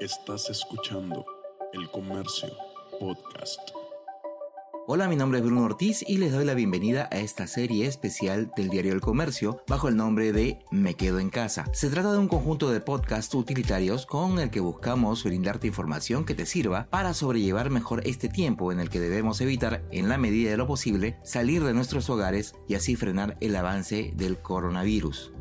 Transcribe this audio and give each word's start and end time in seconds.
Estás 0.00 0.50
escuchando 0.50 1.24
El 1.72 1.90
Comercio 1.90 2.50
Podcast. 3.00 3.58
Hola, 4.86 5.08
mi 5.08 5.16
nombre 5.16 5.38
es 5.38 5.44
Bruno 5.44 5.64
Ortiz 5.64 6.04
y 6.06 6.18
les 6.18 6.32
doy 6.32 6.44
la 6.44 6.52
bienvenida 6.52 7.08
a 7.10 7.16
esta 7.20 7.46
serie 7.46 7.86
especial 7.86 8.52
del 8.54 8.68
diario 8.68 8.92
El 8.92 9.00
Comercio 9.00 9.62
bajo 9.66 9.88
el 9.88 9.96
nombre 9.96 10.32
de 10.32 10.58
Me 10.70 10.94
Quedo 10.96 11.18
en 11.18 11.30
Casa. 11.30 11.64
Se 11.72 11.88
trata 11.88 12.12
de 12.12 12.18
un 12.18 12.28
conjunto 12.28 12.70
de 12.70 12.80
podcasts 12.80 13.34
utilitarios 13.34 14.04
con 14.04 14.38
el 14.38 14.50
que 14.50 14.60
buscamos 14.60 15.24
brindarte 15.24 15.66
información 15.66 16.26
que 16.26 16.34
te 16.34 16.44
sirva 16.44 16.88
para 16.90 17.14
sobrellevar 17.14 17.70
mejor 17.70 18.02
este 18.06 18.28
tiempo 18.28 18.72
en 18.72 18.80
el 18.80 18.90
que 18.90 19.00
debemos 19.00 19.40
evitar, 19.40 19.82
en 19.92 20.10
la 20.10 20.18
medida 20.18 20.50
de 20.50 20.58
lo 20.58 20.66
posible, 20.66 21.18
salir 21.24 21.64
de 21.64 21.72
nuestros 21.72 22.10
hogares 22.10 22.54
y 22.68 22.74
así 22.74 22.96
frenar 22.96 23.38
el 23.40 23.56
avance 23.56 24.12
del 24.14 24.36
coronavirus. 24.42 25.32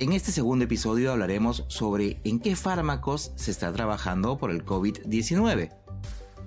En 0.00 0.14
este 0.14 0.32
segundo 0.32 0.64
episodio 0.64 1.12
hablaremos 1.12 1.66
sobre 1.68 2.22
en 2.24 2.40
qué 2.40 2.56
fármacos 2.56 3.32
se 3.36 3.50
está 3.50 3.70
trabajando 3.70 4.38
por 4.38 4.50
el 4.50 4.64
COVID-19. 4.64 5.76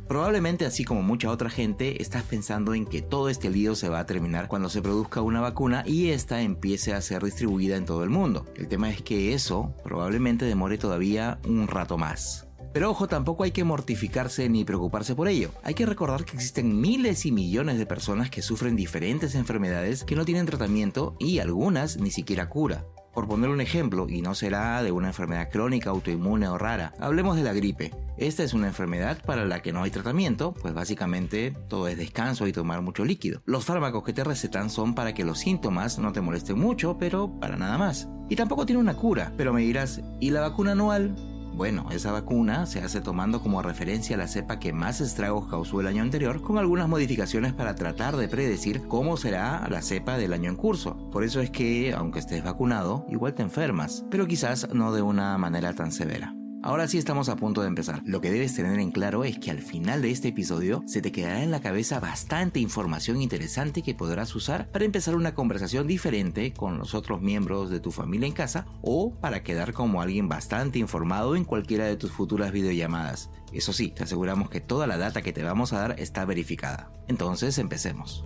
Probablemente 0.08 0.66
así 0.66 0.84
como 0.84 1.04
mucha 1.04 1.30
otra 1.30 1.52
gente 1.52 2.02
estás 2.02 2.23
pensando 2.23 2.73
en 2.73 2.88
que 2.88 3.04
todo 3.04 3.30
este 3.30 3.52
lío 3.52 3.76
se 3.76 3.90
va 3.90 4.00
a 4.00 4.05
terminar 4.08 4.48
cuando 4.48 4.70
se 4.70 4.81
produzca 4.81 5.22
una 5.22 5.40
vacuna 5.40 5.84
y 5.86 6.09
esta 6.09 6.42
empiece 6.42 6.95
a 6.95 7.02
ser 7.02 7.23
distribuida 7.23 7.78
en 7.78 7.86
todo 7.86 8.04
el 8.04 8.09
mundo. 8.09 8.48
El 8.55 8.68
tema 8.68 8.90
es 8.90 9.04
que 9.04 9.36
eso 9.36 9.76
probablemente 9.84 10.45
demore 10.45 10.80
todavía 10.80 11.40
un 11.48 11.67
rato 11.67 11.95
más. 11.95 12.48
Pero 12.73 12.90
ojo, 12.90 13.08
tampoco 13.08 13.44
hay 13.44 13.52
que 13.52 13.64
mortificarse 13.64 14.50
ni 14.50 14.66
preocuparse 14.66 15.14
por 15.14 15.28
ello. 15.28 15.52
Hay 15.62 15.76
que 15.76 15.86
recordar 15.86 16.26
que 16.26 16.36
existen 16.36 16.81
miles 16.81 17.28
y 17.28 17.31
millones 17.31 17.78
de 17.78 17.86
personas 17.86 18.31
que 18.31 18.42
sufren 18.42 18.76
diferentes 18.76 19.36
enfermedades 19.36 20.04
que 20.04 20.16
no 20.16 20.26
tienen 20.26 20.48
tratamiento 20.48 21.16
y 21.20 21.38
algunas 21.38 21.98
ni 21.98 22.09
siquiera 22.09 22.50
cura. 22.50 22.88
Por 23.13 23.27
poner 23.27 23.49
un 23.52 23.62
ejemplo, 23.62 24.08
y 24.09 24.22
no 24.22 24.34
será 24.34 24.81
de 24.81 24.91
una 24.91 25.09
enfermedad 25.09 25.49
crónica, 25.52 25.91
autoinmune 25.91 26.48
o 26.48 26.58
rara, 26.58 26.94
hablemos 26.99 27.36
de 27.36 27.44
la 27.44 27.53
gripe. 27.53 27.91
Esta 28.17 28.44
es 28.44 28.53
una 28.53 28.67
enfermedad 28.67 29.23
para 29.23 29.45
la 29.45 29.62
que 29.62 29.72
no 29.72 29.83
hay 29.83 29.92
tratamiento, 29.92 30.53
pues 30.53 30.73
básicamente 30.73 31.53
todo 31.67 31.88
es 31.88 31.97
descanso 31.97 32.47
y 32.47 32.52
tomar 32.52 32.81
mucho 32.81 33.05
líquido. 33.05 33.42
Los 33.45 33.66
fármacos 33.66 34.03
que 34.03 34.14
te 34.14 34.23
recetan 34.23 34.70
son 34.70 34.95
para 34.95 35.14
que 35.14 35.25
los 35.25 35.39
síntomas 35.39 36.00
no 36.00 36.11
te 36.11 36.22
molesten 36.22 36.58
mucho, 36.58 36.97
pero 36.97 37.39
para 37.39 37.55
nada 37.55 37.78
más. 37.78 38.08
Y 38.30 38.36
tampoco 38.36 38.66
tiene 38.66 38.81
una 38.81 38.95
cura, 38.95 39.31
pero 39.38 39.53
me 39.53 39.61
dirás, 39.61 40.02
¿y 40.20 40.31
la 40.31 40.42
vacuna 40.42 40.72
anual? 40.72 41.16
Bueno, 41.56 41.86
esa 41.92 42.12
vacuna 42.12 42.66
se 42.66 42.82
hace 42.82 43.00
tomando 43.00 43.42
como 43.42 43.62
referencia 43.62 44.18
la 44.18 44.28
cepa 44.28 44.59
que 44.59 44.73
más 44.73 45.02
estragos 45.02 45.48
causó 45.48 45.82
el 45.82 45.88
año 45.88 46.02
anterior, 46.02 46.42
con 46.42 46.58
algunas 46.58 46.90
modificaciones 46.90 47.54
para 47.54 47.76
tratar 47.76 48.18
de 48.18 48.28
predecir 48.28 48.88
cómo 48.88 49.18
será 49.18 49.66
la 49.70 49.84
cepa 49.84 50.18
del 50.18 50.34
año 50.34 50.50
en 50.50 50.56
curso. 50.56 50.98
Por 51.12 51.23
eso 51.23 51.42
es 51.42 51.52
que, 51.52 51.94
aunque 51.94 52.20
estés 52.20 52.44
vacunado, 52.44 53.06
igual 53.10 53.36
te 53.36 53.44
enfermas, 53.44 54.04
pero 54.10 54.26
quizás 54.26 54.68
no 54.73 54.94
de 54.94 55.04
una 55.04 55.38
manera 55.38 55.73
tan 55.73 55.92
severa. 55.92 56.34
Ahora 56.66 56.88
sí 56.88 56.97
estamos 56.97 57.28
a 57.28 57.36
punto 57.36 57.61
de 57.61 57.67
empezar. 57.67 58.02
Lo 58.06 58.22
que 58.22 58.31
debes 58.31 58.56
tener 58.56 58.80
en 58.80 58.92
claro 58.92 59.25
es 59.25 59.38
que 59.38 59.52
al 59.52 59.59
final 59.59 60.02
de 60.02 60.11
este 60.11 60.30
episodio 60.30 60.81
se 60.88 61.02
te 61.02 61.11
quedará 61.11 61.44
en 61.44 61.52
la 61.52 61.59
cabeza 61.59 62.00
bastante 62.00 62.61
información 62.61 63.22
interesante 63.22 63.81
que 63.81 63.94
podrás 63.94 64.33
usar 64.33 64.70
para 64.72 64.86
empezar 64.86 65.17
una 65.17 65.36
conversación 65.36 65.88
diferente 65.88 66.53
con 66.53 66.78
los 66.78 66.94
otros 66.94 67.22
miembros 67.22 67.70
de 67.70 67.81
tu 67.81 67.92
familia 67.92 68.28
en 68.28 68.33
casa 68.33 68.66
o 68.81 69.14
para 69.14 69.44
quedar 69.44 69.73
como 69.73 70.02
alguien 70.02 70.30
bastante 70.30 70.80
informado 70.80 71.36
en 71.36 71.44
cualquiera 71.44 71.83
de 71.83 71.97
tus 71.97 72.14
futuras 72.14 72.53
videollamadas. 72.53 73.30
Eso 73.52 73.73
sí, 73.73 73.89
te 73.89 74.03
aseguramos 74.03 74.50
que 74.50 74.61
toda 74.61 74.88
la 74.88 74.98
data 74.98 75.22
que 75.22 75.33
te 75.33 75.44
vamos 75.44 75.73
a 75.73 75.80
dar 75.80 76.00
está 76.00 76.23
verificada. 76.23 76.94
Entonces 77.09 77.58
empecemos. 77.58 78.23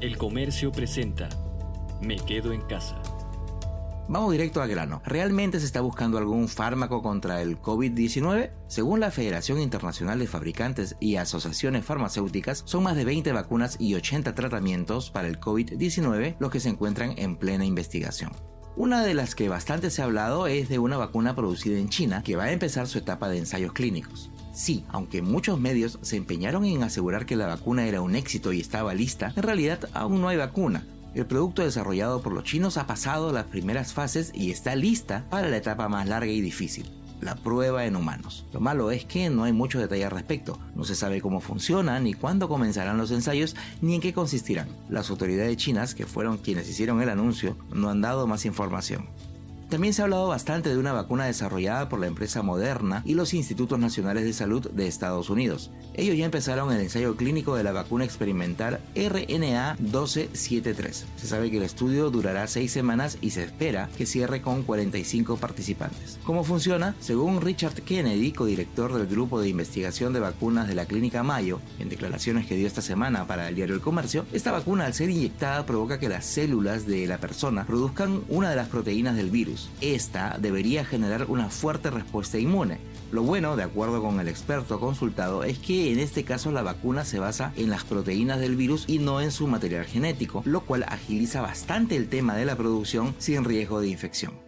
El 0.00 0.18
comercio 0.18 0.72
presenta 0.72 1.28
Me 2.02 2.16
quedo 2.16 2.52
en 2.52 2.62
casa. 2.62 3.00
Vamos 4.06 4.32
directo 4.32 4.60
al 4.60 4.68
grano. 4.68 5.00
¿Realmente 5.06 5.58
se 5.58 5.64
está 5.64 5.80
buscando 5.80 6.18
algún 6.18 6.48
fármaco 6.48 7.02
contra 7.02 7.40
el 7.40 7.58
COVID-19? 7.60 8.50
Según 8.68 9.00
la 9.00 9.10
Federación 9.10 9.60
Internacional 9.60 10.18
de 10.18 10.26
Fabricantes 10.26 10.94
y 11.00 11.16
Asociaciones 11.16 11.86
Farmacéuticas, 11.86 12.64
son 12.66 12.82
más 12.82 12.96
de 12.96 13.06
20 13.06 13.32
vacunas 13.32 13.76
y 13.80 13.94
80 13.94 14.34
tratamientos 14.34 15.10
para 15.10 15.26
el 15.26 15.40
COVID-19 15.40 16.36
los 16.38 16.50
que 16.50 16.60
se 16.60 16.68
encuentran 16.68 17.14
en 17.16 17.36
plena 17.36 17.64
investigación. 17.64 18.32
Una 18.76 19.02
de 19.04 19.14
las 19.14 19.34
que 19.34 19.48
bastante 19.48 19.90
se 19.90 20.02
ha 20.02 20.04
hablado 20.04 20.48
es 20.48 20.68
de 20.68 20.78
una 20.78 20.98
vacuna 20.98 21.34
producida 21.34 21.78
en 21.78 21.88
China 21.88 22.22
que 22.22 22.36
va 22.36 22.44
a 22.44 22.52
empezar 22.52 22.86
su 22.86 22.98
etapa 22.98 23.30
de 23.30 23.38
ensayos 23.38 23.72
clínicos. 23.72 24.30
Sí, 24.52 24.84
aunque 24.88 25.22
muchos 25.22 25.58
medios 25.58 25.98
se 26.02 26.16
empeñaron 26.16 26.66
en 26.66 26.82
asegurar 26.82 27.24
que 27.24 27.36
la 27.36 27.46
vacuna 27.46 27.86
era 27.86 28.02
un 28.02 28.16
éxito 28.16 28.52
y 28.52 28.60
estaba 28.60 28.92
lista, 28.92 29.32
en 29.34 29.42
realidad 29.44 29.88
aún 29.94 30.20
no 30.20 30.28
hay 30.28 30.36
vacuna, 30.36 30.84
el 31.14 31.26
producto 31.26 31.62
desarrollado 31.62 32.22
por 32.22 32.32
los 32.32 32.44
chinos 32.44 32.76
ha 32.76 32.86
pasado 32.86 33.32
las 33.32 33.44
primeras 33.44 33.92
fases 33.92 34.32
y 34.34 34.50
está 34.50 34.74
lista 34.74 35.24
para 35.30 35.48
la 35.48 35.56
etapa 35.56 35.88
más 35.88 36.08
larga 36.08 36.30
y 36.30 36.40
difícil, 36.40 36.90
la 37.20 37.36
prueba 37.36 37.86
en 37.86 37.96
humanos. 37.96 38.44
Lo 38.52 38.60
malo 38.60 38.90
es 38.90 39.04
que 39.04 39.30
no 39.30 39.44
hay 39.44 39.52
mucho 39.52 39.78
detalle 39.78 40.04
al 40.04 40.10
respecto. 40.10 40.58
No 40.74 40.84
se 40.84 40.94
sabe 40.94 41.20
cómo 41.20 41.40
funciona, 41.40 42.00
ni 42.00 42.14
cuándo 42.14 42.48
comenzarán 42.48 42.98
los 42.98 43.10
ensayos, 43.10 43.54
ni 43.80 43.94
en 43.94 44.00
qué 44.00 44.12
consistirán. 44.12 44.68
Las 44.88 45.10
autoridades 45.10 45.56
chinas, 45.56 45.94
que 45.94 46.06
fueron 46.06 46.38
quienes 46.38 46.68
hicieron 46.68 47.00
el 47.00 47.08
anuncio, 47.08 47.56
no 47.72 47.90
han 47.90 48.00
dado 48.00 48.26
más 48.26 48.44
información. 48.44 49.08
También 49.70 49.94
se 49.94 50.02
ha 50.02 50.04
hablado 50.04 50.28
bastante 50.28 50.68
de 50.68 50.76
una 50.76 50.92
vacuna 50.92 51.24
desarrollada 51.24 51.88
por 51.88 51.98
la 51.98 52.06
empresa 52.06 52.42
Moderna 52.42 53.02
y 53.04 53.14
los 53.14 53.34
Institutos 53.34 53.78
Nacionales 53.78 54.24
de 54.24 54.32
Salud 54.32 54.70
de 54.70 54.86
Estados 54.86 55.30
Unidos. 55.30 55.70
Ellos 55.94 56.16
ya 56.16 56.26
empezaron 56.26 56.70
el 56.70 56.80
ensayo 56.80 57.16
clínico 57.16 57.56
de 57.56 57.64
la 57.64 57.72
vacuna 57.72 58.04
experimental 58.04 58.80
RNA 58.94 59.76
1273. 59.80 61.06
Se 61.16 61.26
sabe 61.26 61.50
que 61.50 61.56
el 61.56 61.62
estudio 61.62 62.10
durará 62.10 62.46
seis 62.46 62.72
semanas 62.72 63.18
y 63.20 63.30
se 63.30 63.44
espera 63.44 63.88
que 63.96 64.06
cierre 64.06 64.42
con 64.42 64.64
45 64.64 65.38
participantes. 65.38 66.18
¿Cómo 66.24 66.44
funciona? 66.44 66.94
Según 67.00 67.40
Richard 67.40 67.82
Kennedy, 67.82 68.32
codirector 68.32 68.92
del 68.92 69.06
grupo 69.06 69.40
de 69.40 69.48
investigación 69.48 70.12
de 70.12 70.20
vacunas 70.20 70.68
de 70.68 70.74
la 70.74 70.86
clínica 70.86 71.22
Mayo, 71.22 71.60
en 71.78 71.88
declaraciones 71.88 72.46
que 72.46 72.56
dio 72.56 72.66
esta 72.66 72.82
semana 72.82 73.26
para 73.26 73.48
el 73.48 73.54
diario 73.54 73.74
El 73.74 73.80
Comercio, 73.80 74.26
esta 74.32 74.52
vacuna 74.52 74.84
al 74.84 74.94
ser 74.94 75.10
inyectada 75.10 75.64
provoca 75.64 75.98
que 75.98 76.08
las 76.08 76.26
células 76.26 76.86
de 76.86 77.06
la 77.06 77.18
persona 77.18 77.64
produzcan 77.66 78.22
una 78.28 78.50
de 78.50 78.56
las 78.56 78.68
proteínas 78.68 79.16
del 79.16 79.30
virus 79.30 79.53
esta 79.80 80.36
debería 80.40 80.84
generar 80.84 81.26
una 81.28 81.50
fuerte 81.50 81.90
respuesta 81.90 82.38
inmune. 82.38 82.78
Lo 83.12 83.22
bueno, 83.22 83.56
de 83.56 83.62
acuerdo 83.62 84.02
con 84.02 84.18
el 84.20 84.28
experto 84.28 84.80
consultado, 84.80 85.44
es 85.44 85.58
que 85.58 85.92
en 85.92 85.98
este 85.98 86.24
caso 86.24 86.50
la 86.50 86.62
vacuna 86.62 87.04
se 87.04 87.18
basa 87.18 87.52
en 87.56 87.70
las 87.70 87.84
proteínas 87.84 88.40
del 88.40 88.56
virus 88.56 88.84
y 88.88 88.98
no 88.98 89.20
en 89.20 89.30
su 89.30 89.46
material 89.46 89.84
genético, 89.84 90.42
lo 90.44 90.62
cual 90.62 90.84
agiliza 90.88 91.40
bastante 91.40 91.96
el 91.96 92.08
tema 92.08 92.34
de 92.34 92.44
la 92.44 92.56
producción 92.56 93.14
sin 93.18 93.44
riesgo 93.44 93.80
de 93.80 93.88
infección. 93.88 94.44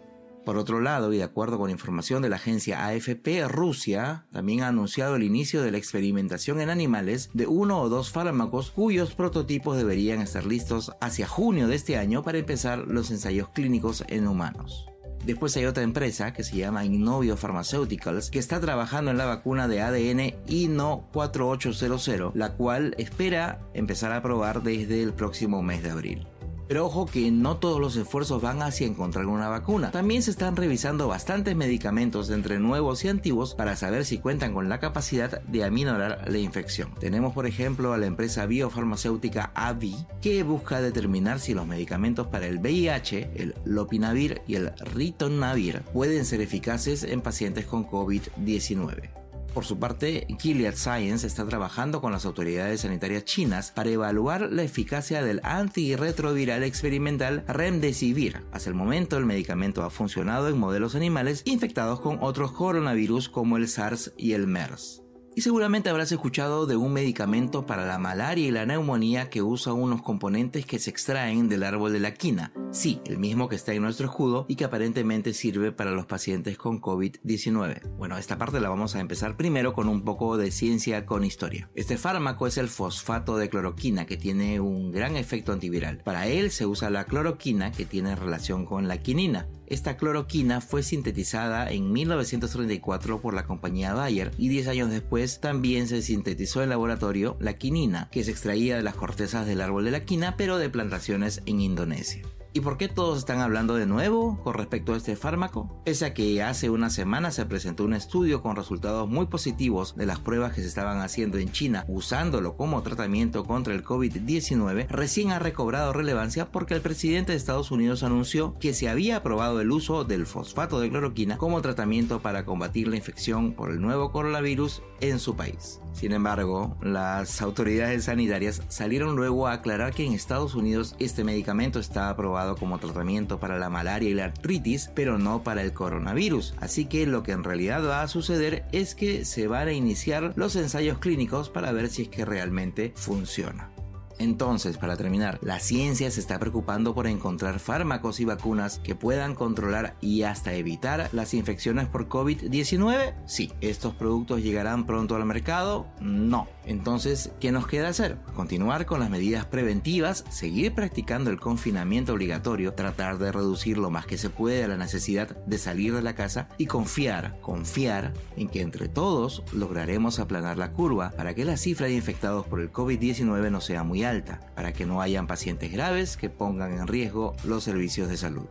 Por 0.46 0.58
otro 0.58 0.80
lado, 0.80 1.12
y 1.12 1.16
de 1.16 1.24
acuerdo 1.24 1.58
con 1.58 1.70
información 1.70 2.22
de 2.22 2.28
la 2.28 2.36
agencia 2.36 2.86
AFP, 2.86 3.48
Rusia 3.48 4.26
también 4.30 4.62
ha 4.62 4.68
anunciado 4.68 5.16
el 5.16 5.24
inicio 5.24 5.60
de 5.60 5.72
la 5.72 5.78
experimentación 5.78 6.60
en 6.60 6.70
animales 6.70 7.30
de 7.34 7.48
uno 7.48 7.80
o 7.80 7.88
dos 7.88 8.12
fármacos 8.12 8.70
cuyos 8.70 9.16
prototipos 9.16 9.76
deberían 9.76 10.20
estar 10.20 10.46
listos 10.46 10.92
hacia 11.00 11.26
junio 11.26 11.66
de 11.66 11.74
este 11.74 11.98
año 11.98 12.22
para 12.22 12.38
empezar 12.38 12.78
los 12.86 13.10
ensayos 13.10 13.48
clínicos 13.48 14.04
en 14.06 14.28
humanos. 14.28 14.86
Después 15.26 15.56
hay 15.56 15.64
otra 15.64 15.82
empresa 15.82 16.32
que 16.32 16.44
se 16.44 16.56
llama 16.56 16.84
Innovio 16.84 17.36
Pharmaceuticals 17.36 18.30
que 18.30 18.38
está 18.38 18.60
trabajando 18.60 19.10
en 19.10 19.18
la 19.18 19.24
vacuna 19.24 19.66
de 19.66 19.82
ADN 19.82 20.34
INO 20.46 21.08
4800, 21.12 22.36
la 22.36 22.52
cual 22.52 22.94
espera 22.96 23.58
empezar 23.74 24.12
a 24.12 24.22
probar 24.22 24.62
desde 24.62 25.02
el 25.02 25.12
próximo 25.12 25.64
mes 25.64 25.82
de 25.82 25.90
abril. 25.90 26.28
Pero 26.68 26.86
ojo 26.86 27.06
que 27.06 27.30
no 27.30 27.58
todos 27.58 27.80
los 27.80 27.96
esfuerzos 27.96 28.42
van 28.42 28.62
hacia 28.62 28.86
encontrar 28.86 29.26
una 29.26 29.48
vacuna. 29.48 29.90
También 29.90 30.22
se 30.22 30.30
están 30.30 30.56
revisando 30.56 31.08
bastantes 31.08 31.54
medicamentos 31.56 32.30
entre 32.30 32.58
nuevos 32.58 33.04
y 33.04 33.08
antiguos 33.08 33.54
para 33.54 33.76
saber 33.76 34.04
si 34.04 34.18
cuentan 34.18 34.52
con 34.52 34.68
la 34.68 34.80
capacidad 34.80 35.42
de 35.42 35.64
aminorar 35.64 36.24
la 36.30 36.38
infección. 36.38 36.92
Tenemos 36.98 37.32
por 37.34 37.46
ejemplo 37.46 37.92
a 37.92 37.98
la 37.98 38.06
empresa 38.06 38.46
biofarmacéutica 38.46 39.52
AVI 39.54 39.96
que 40.20 40.42
busca 40.42 40.80
determinar 40.80 41.40
si 41.40 41.54
los 41.54 41.66
medicamentos 41.66 42.26
para 42.28 42.46
el 42.46 42.58
VIH, 42.58 43.30
el 43.34 43.54
Lopinavir 43.64 44.42
y 44.46 44.56
el 44.56 44.72
Ritonavir 44.94 45.82
pueden 45.92 46.24
ser 46.24 46.40
eficaces 46.40 47.04
en 47.04 47.20
pacientes 47.20 47.66
con 47.66 47.86
COVID-19. 47.86 49.25
Por 49.56 49.64
su 49.64 49.78
parte, 49.78 50.26
Gilead 50.38 50.74
Science 50.74 51.26
está 51.26 51.46
trabajando 51.46 52.02
con 52.02 52.12
las 52.12 52.26
autoridades 52.26 52.82
sanitarias 52.82 53.24
chinas 53.24 53.70
para 53.70 53.88
evaluar 53.88 54.52
la 54.52 54.62
eficacia 54.62 55.24
del 55.24 55.40
antirretroviral 55.44 56.62
experimental 56.62 57.42
Remdesivir. 57.48 58.42
Hasta 58.52 58.68
el 58.68 58.74
momento, 58.74 59.16
el 59.16 59.24
medicamento 59.24 59.82
ha 59.82 59.88
funcionado 59.88 60.50
en 60.50 60.58
modelos 60.58 60.94
animales 60.94 61.40
infectados 61.46 62.00
con 62.00 62.18
otros 62.20 62.52
coronavirus 62.52 63.30
como 63.30 63.56
el 63.56 63.66
SARS 63.66 64.12
y 64.18 64.32
el 64.32 64.46
MERS. 64.46 65.05
Y 65.36 65.42
seguramente 65.42 65.90
habrás 65.90 66.10
escuchado 66.12 66.64
de 66.64 66.76
un 66.76 66.94
medicamento 66.94 67.66
para 67.66 67.84
la 67.84 67.98
malaria 67.98 68.48
y 68.48 68.50
la 68.50 68.64
neumonía 68.64 69.28
que 69.28 69.42
usa 69.42 69.74
unos 69.74 70.00
componentes 70.00 70.64
que 70.64 70.78
se 70.78 70.88
extraen 70.88 71.50
del 71.50 71.62
árbol 71.62 71.92
de 71.92 72.00
la 72.00 72.14
quina. 72.14 72.54
Sí, 72.70 73.02
el 73.04 73.18
mismo 73.18 73.46
que 73.46 73.56
está 73.56 73.74
en 73.74 73.82
nuestro 73.82 74.06
escudo 74.06 74.46
y 74.48 74.56
que 74.56 74.64
aparentemente 74.64 75.34
sirve 75.34 75.72
para 75.72 75.90
los 75.90 76.06
pacientes 76.06 76.56
con 76.56 76.80
COVID-19. 76.80 77.86
Bueno, 77.98 78.16
esta 78.16 78.38
parte 78.38 78.60
la 78.60 78.70
vamos 78.70 78.96
a 78.96 79.00
empezar 79.00 79.36
primero 79.36 79.74
con 79.74 79.90
un 79.90 80.06
poco 80.06 80.38
de 80.38 80.50
ciencia 80.50 81.04
con 81.04 81.22
historia. 81.22 81.68
Este 81.74 81.98
fármaco 81.98 82.46
es 82.46 82.56
el 82.56 82.68
fosfato 82.68 83.36
de 83.36 83.50
cloroquina 83.50 84.06
que 84.06 84.16
tiene 84.16 84.58
un 84.60 84.90
gran 84.90 85.16
efecto 85.16 85.52
antiviral. 85.52 85.98
Para 85.98 86.28
él 86.28 86.50
se 86.50 86.64
usa 86.64 86.88
la 86.88 87.04
cloroquina 87.04 87.72
que 87.72 87.84
tiene 87.84 88.16
relación 88.16 88.64
con 88.64 88.88
la 88.88 89.02
quinina. 89.02 89.46
Esta 89.66 89.96
cloroquina 89.96 90.60
fue 90.60 90.84
sintetizada 90.84 91.70
en 91.72 91.92
1934 91.92 93.20
por 93.20 93.34
la 93.34 93.44
compañía 93.44 93.94
Bayer 93.94 94.30
y 94.38 94.48
10 94.48 94.68
años 94.68 94.90
después 94.90 95.40
también 95.40 95.88
se 95.88 96.02
sintetizó 96.02 96.62
en 96.62 96.68
laboratorio 96.68 97.36
la 97.40 97.58
quinina, 97.58 98.08
que 98.12 98.22
se 98.22 98.30
extraía 98.30 98.76
de 98.76 98.82
las 98.82 98.94
cortezas 98.94 99.44
del 99.46 99.60
árbol 99.60 99.84
de 99.84 99.90
la 99.90 100.04
quina 100.04 100.36
pero 100.36 100.58
de 100.58 100.70
plantaciones 100.70 101.42
en 101.46 101.60
Indonesia. 101.60 102.22
¿Y 102.56 102.62
por 102.62 102.78
qué 102.78 102.88
todos 102.88 103.18
están 103.18 103.40
hablando 103.40 103.74
de 103.74 103.84
nuevo 103.84 104.40
con 104.42 104.54
respecto 104.54 104.94
a 104.94 104.96
este 104.96 105.14
fármaco? 105.14 105.78
Pese 105.84 106.06
a 106.06 106.14
que 106.14 106.42
hace 106.42 106.70
una 106.70 106.88
semana 106.88 107.30
se 107.30 107.44
presentó 107.44 107.84
un 107.84 107.92
estudio 107.92 108.40
con 108.40 108.56
resultados 108.56 109.06
muy 109.06 109.26
positivos 109.26 109.94
de 109.94 110.06
las 110.06 110.20
pruebas 110.20 110.54
que 110.54 110.62
se 110.62 110.68
estaban 110.68 111.02
haciendo 111.02 111.36
en 111.36 111.52
China 111.52 111.84
usándolo 111.86 112.56
como 112.56 112.82
tratamiento 112.82 113.44
contra 113.44 113.74
el 113.74 113.84
COVID-19, 113.84 114.88
recién 114.88 115.32
ha 115.32 115.38
recobrado 115.38 115.92
relevancia 115.92 116.50
porque 116.50 116.72
el 116.72 116.80
presidente 116.80 117.32
de 117.32 117.36
Estados 117.36 117.70
Unidos 117.70 118.02
anunció 118.02 118.54
que 118.58 118.72
se 118.72 118.88
había 118.88 119.16
aprobado 119.16 119.60
el 119.60 119.70
uso 119.70 120.04
del 120.04 120.24
fosfato 120.24 120.80
de 120.80 120.88
cloroquina 120.88 121.36
como 121.36 121.60
tratamiento 121.60 122.20
para 122.20 122.46
combatir 122.46 122.88
la 122.88 122.96
infección 122.96 123.52
por 123.52 123.70
el 123.70 123.82
nuevo 123.82 124.12
coronavirus 124.12 124.82
en 125.02 125.18
su 125.18 125.36
país. 125.36 125.78
Sin 125.92 126.12
embargo, 126.12 126.76
las 126.82 127.42
autoridades 127.42 128.04
sanitarias 128.04 128.62
salieron 128.68 129.14
luego 129.14 129.46
a 129.46 129.52
aclarar 129.52 129.92
que 129.92 130.06
en 130.06 130.14
Estados 130.14 130.54
Unidos 130.54 130.94
este 130.98 131.22
medicamento 131.22 131.80
está 131.80 132.08
aprobado 132.08 132.45
como 132.54 132.78
tratamiento 132.78 133.40
para 133.40 133.58
la 133.58 133.68
malaria 133.68 134.08
y 134.08 134.14
la 134.14 134.26
artritis, 134.26 134.90
pero 134.94 135.18
no 135.18 135.42
para 135.42 135.62
el 135.62 135.72
coronavirus. 135.72 136.54
Así 136.58 136.86
que 136.86 137.06
lo 137.06 137.22
que 137.22 137.32
en 137.32 137.44
realidad 137.44 137.84
va 137.84 138.02
a 138.02 138.08
suceder 138.08 138.64
es 138.72 138.94
que 138.94 139.24
se 139.24 139.48
van 139.48 139.68
a 139.68 139.72
iniciar 139.72 140.32
los 140.36 140.54
ensayos 140.56 140.98
clínicos 140.98 141.50
para 141.50 141.72
ver 141.72 141.88
si 141.88 142.02
es 142.02 142.08
que 142.08 142.24
realmente 142.24 142.92
funciona. 142.94 143.75
Entonces, 144.18 144.78
para 144.78 144.96
terminar, 144.96 145.38
la 145.42 145.60
ciencia 145.60 146.10
se 146.10 146.20
está 146.20 146.38
preocupando 146.38 146.94
por 146.94 147.06
encontrar 147.06 147.58
fármacos 147.58 148.20
y 148.20 148.24
vacunas 148.24 148.78
que 148.78 148.94
puedan 148.94 149.34
controlar 149.34 149.96
y 150.00 150.22
hasta 150.22 150.54
evitar 150.54 151.08
las 151.12 151.34
infecciones 151.34 151.86
por 151.86 152.08
COVID-19. 152.08 153.14
Sí, 153.26 153.52
¿estos 153.60 153.94
productos 153.94 154.42
llegarán 154.42 154.86
pronto 154.86 155.16
al 155.16 155.26
mercado? 155.26 155.86
No. 156.00 156.48
Entonces, 156.64 157.30
¿qué 157.38 157.52
nos 157.52 157.68
queda 157.68 157.88
hacer? 157.88 158.18
Continuar 158.34 158.86
con 158.86 158.98
las 158.98 159.08
medidas 159.08 159.46
preventivas, 159.46 160.24
seguir 160.30 160.74
practicando 160.74 161.30
el 161.30 161.38
confinamiento 161.38 162.12
obligatorio, 162.12 162.74
tratar 162.74 163.18
de 163.18 163.30
reducir 163.30 163.78
lo 163.78 163.90
más 163.90 164.06
que 164.06 164.18
se 164.18 164.30
puede 164.30 164.66
la 164.66 164.76
necesidad 164.76 165.36
de 165.46 165.58
salir 165.58 165.94
de 165.94 166.02
la 166.02 166.14
casa 166.14 166.48
y 166.58 166.66
confiar, 166.66 167.38
confiar 167.40 168.14
en 168.36 168.48
que 168.48 168.62
entre 168.62 168.88
todos 168.88 169.44
lograremos 169.52 170.18
aplanar 170.18 170.58
la 170.58 170.72
curva 170.72 171.10
para 171.10 171.34
que 171.34 171.44
la 171.44 171.56
cifra 171.56 171.86
de 171.86 171.94
infectados 171.94 172.46
por 172.46 172.60
el 172.60 172.72
COVID-19 172.72 173.50
no 173.50 173.60
sea 173.60 173.84
muy 173.84 174.02
alta, 174.06 174.40
para 174.54 174.72
que 174.72 174.86
no 174.86 175.02
hayan 175.02 175.26
pacientes 175.26 175.72
graves 175.72 176.16
que 176.16 176.30
pongan 176.30 176.72
en 176.72 176.86
riesgo 176.86 177.34
los 177.44 177.64
servicios 177.64 178.08
de 178.08 178.16
salud. 178.16 178.48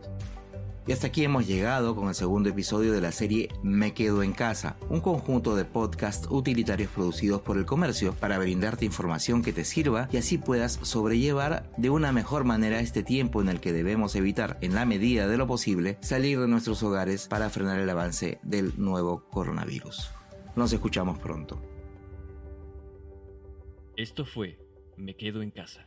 Y 0.88 0.92
hasta 0.92 1.08
aquí 1.08 1.24
hemos 1.24 1.48
llegado 1.48 1.96
con 1.96 2.08
el 2.08 2.14
segundo 2.14 2.48
episodio 2.48 2.92
de 2.92 3.00
la 3.00 3.10
serie 3.10 3.48
Me 3.64 3.92
Quedo 3.92 4.22
en 4.22 4.32
Casa, 4.32 4.76
un 4.88 5.00
conjunto 5.00 5.56
de 5.56 5.64
podcasts 5.64 6.28
utilitarios 6.30 6.92
producidos 6.92 7.40
por 7.40 7.56
el 7.56 7.66
comercio 7.66 8.14
para 8.14 8.38
brindarte 8.38 8.84
información 8.84 9.42
que 9.42 9.52
te 9.52 9.64
sirva 9.64 10.08
y 10.12 10.18
así 10.18 10.38
puedas 10.38 10.78
sobrellevar 10.82 11.68
de 11.76 11.90
una 11.90 12.12
mejor 12.12 12.44
manera 12.44 12.78
este 12.78 13.02
tiempo 13.02 13.42
en 13.42 13.48
el 13.48 13.58
que 13.58 13.72
debemos 13.72 14.14
evitar, 14.14 14.58
en 14.60 14.76
la 14.76 14.84
medida 14.84 15.26
de 15.26 15.36
lo 15.36 15.48
posible, 15.48 15.98
salir 16.02 16.38
de 16.38 16.46
nuestros 16.46 16.84
hogares 16.84 17.26
para 17.26 17.50
frenar 17.50 17.80
el 17.80 17.90
avance 17.90 18.38
del 18.44 18.72
nuevo 18.76 19.24
coronavirus. 19.28 20.12
Nos 20.54 20.72
escuchamos 20.72 21.18
pronto. 21.18 21.60
Esto 23.96 24.24
fue 24.24 24.56
Me 24.96 25.14
Quedo 25.14 25.42
en 25.42 25.50
Casa. 25.50 25.86